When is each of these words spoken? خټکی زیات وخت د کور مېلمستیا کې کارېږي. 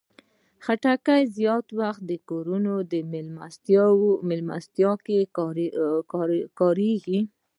خټکی 0.63 1.21
زیات 1.37 1.67
وخت 1.81 2.01
د 2.09 2.13
کور 2.27 2.45
مېلمستیا 4.29 4.91
کې 5.05 5.19
کارېږي. 6.59 7.19